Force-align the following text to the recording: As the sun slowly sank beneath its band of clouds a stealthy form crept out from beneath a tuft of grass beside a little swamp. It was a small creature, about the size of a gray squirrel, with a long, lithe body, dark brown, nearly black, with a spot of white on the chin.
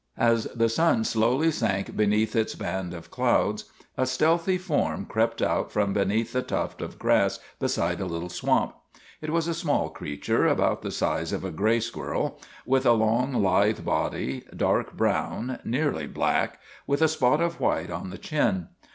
As 0.17 0.45
the 0.45 0.67
sun 0.67 1.03
slowly 1.03 1.51
sank 1.51 1.95
beneath 1.95 2.35
its 2.35 2.55
band 2.55 2.95
of 2.95 3.11
clouds 3.11 3.65
a 3.95 4.07
stealthy 4.07 4.57
form 4.57 5.05
crept 5.05 5.43
out 5.43 5.71
from 5.71 5.93
beneath 5.93 6.33
a 6.35 6.41
tuft 6.41 6.81
of 6.81 6.97
grass 6.97 7.39
beside 7.59 8.01
a 8.01 8.07
little 8.07 8.27
swamp. 8.29 8.73
It 9.21 9.29
was 9.29 9.47
a 9.47 9.53
small 9.53 9.91
creature, 9.91 10.47
about 10.47 10.81
the 10.81 10.89
size 10.89 11.31
of 11.31 11.45
a 11.45 11.51
gray 11.51 11.81
squirrel, 11.81 12.39
with 12.65 12.87
a 12.87 12.93
long, 12.93 13.43
lithe 13.43 13.85
body, 13.85 14.43
dark 14.57 14.97
brown, 14.97 15.59
nearly 15.63 16.07
black, 16.07 16.59
with 16.87 17.03
a 17.03 17.07
spot 17.07 17.39
of 17.39 17.59
white 17.59 17.91
on 17.91 18.09
the 18.09 18.17
chin. 18.17 18.69